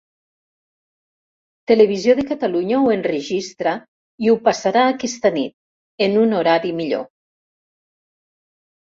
Televisió 1.71 2.15
de 2.19 2.23
Catalunya 2.31 2.79
ho 2.85 2.87
enregistra 2.95 3.73
i 4.25 4.31
ho 4.31 4.37
passarà 4.47 4.87
aquesta 4.95 5.33
nit, 5.37 5.55
en 6.07 6.17
un 6.23 6.35
horari 6.39 6.73
millor. 6.81 7.05